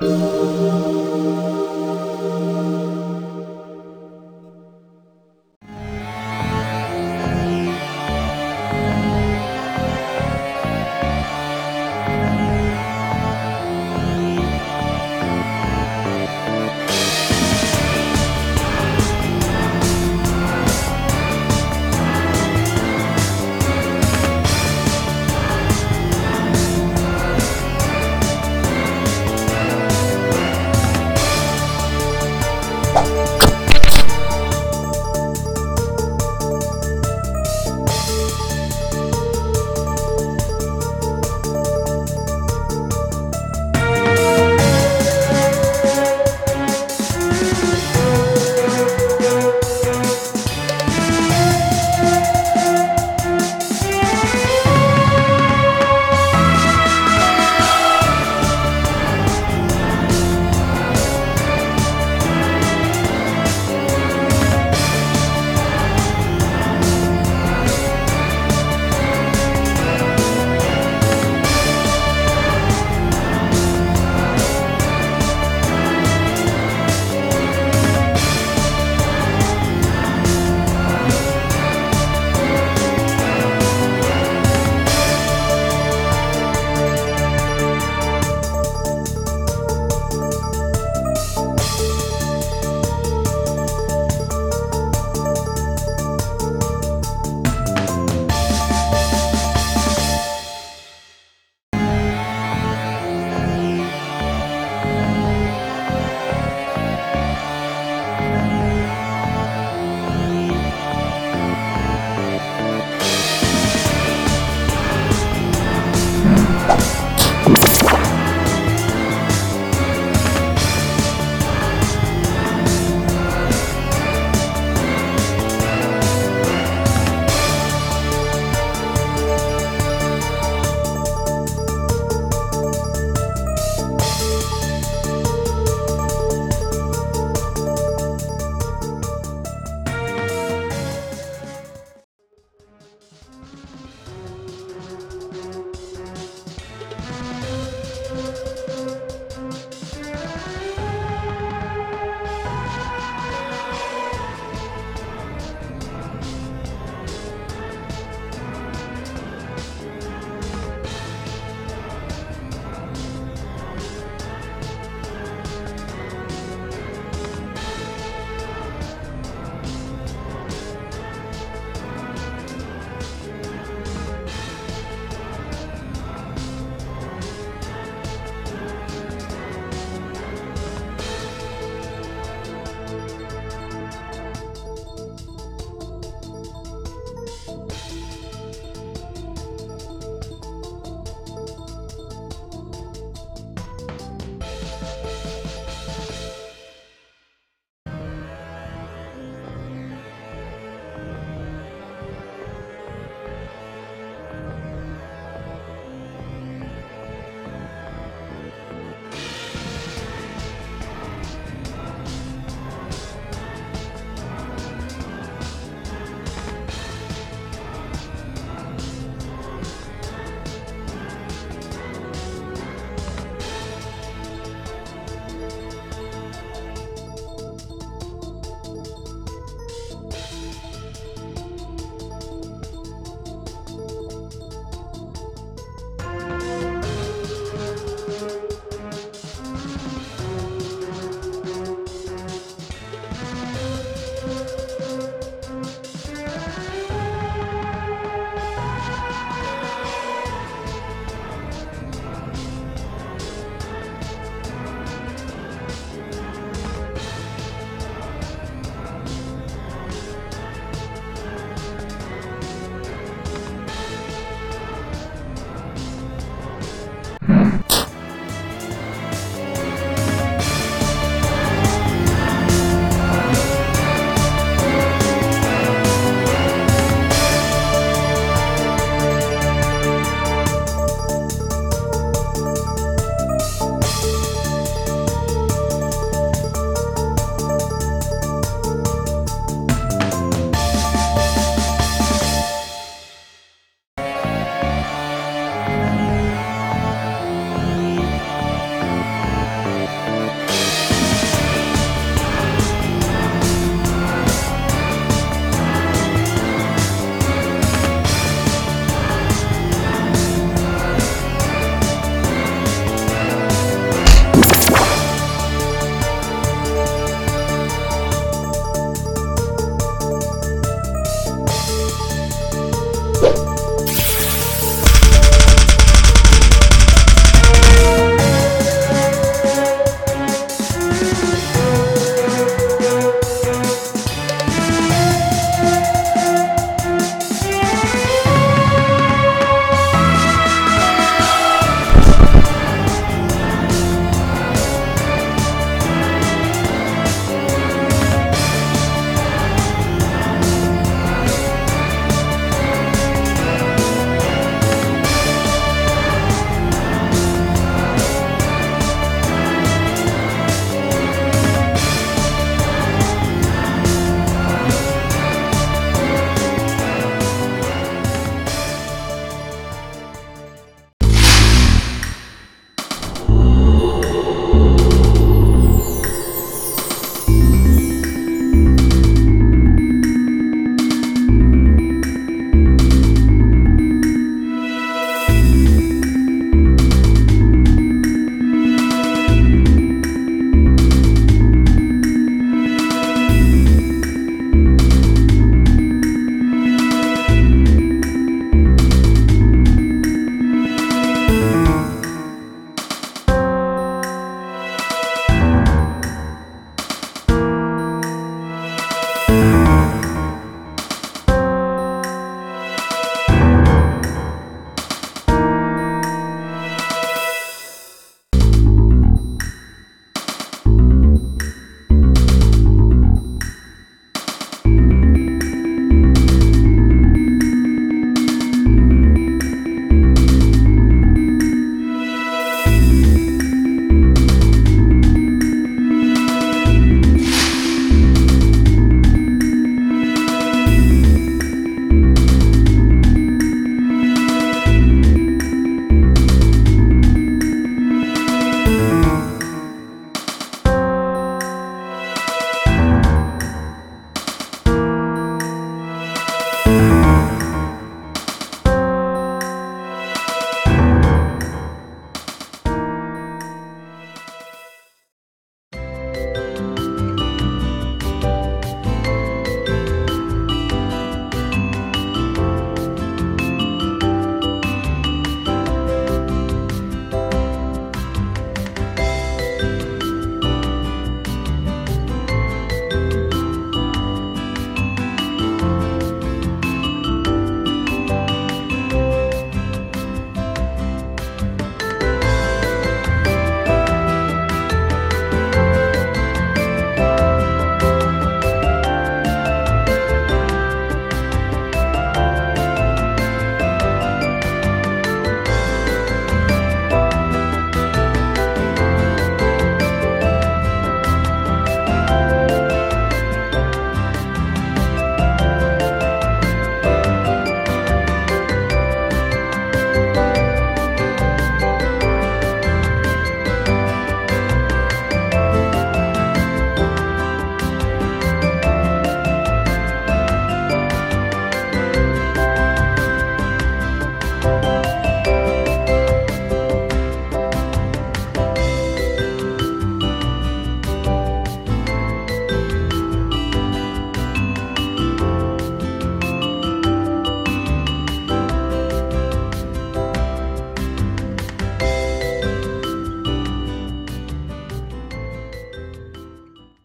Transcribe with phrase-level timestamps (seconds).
[0.00, 1.03] 了。